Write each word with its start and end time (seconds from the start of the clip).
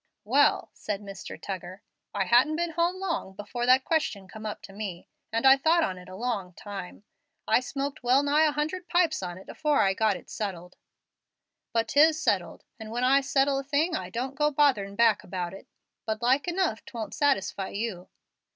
"Well," 0.23 0.71
said 0.73 0.99
Mr. 0.99 1.39
Tuggar, 1.39 1.83
"I 2.11 2.25
hadn't 2.25 2.55
been 2.55 2.71
home 2.71 2.99
long 2.99 3.33
before 3.33 3.67
that 3.67 3.85
question 3.85 4.27
come 4.27 4.47
up 4.47 4.63
to 4.63 4.73
me, 4.73 5.07
and 5.31 5.45
I 5.45 5.57
thought 5.57 5.83
on 5.83 5.99
it 5.99 6.09
a 6.09 6.15
long 6.15 6.53
time. 6.53 7.03
I 7.47 7.59
smoked 7.59 8.01
wellnigh 8.01 8.45
a 8.47 8.51
hundred 8.51 8.87
pipes 8.89 9.21
on 9.21 9.37
it 9.37 9.47
afore 9.47 9.81
I 9.81 9.93
got 9.93 10.17
it 10.17 10.27
settled, 10.27 10.75
but 11.71 11.87
'tis 11.89 12.19
settled, 12.19 12.63
and 12.79 12.89
when 12.89 13.03
I 13.03 13.21
settle 13.21 13.59
a 13.59 13.63
thing 13.63 13.95
I 13.95 14.09
don't 14.09 14.33
go 14.33 14.49
botherin' 14.49 14.95
back 14.95 15.23
about 15.23 15.53
it. 15.53 15.67
But 16.07 16.23
like 16.23 16.47
enough 16.47 16.83
'twon't 16.83 17.13
satisfy 17.13 17.69
you." 17.69 18.09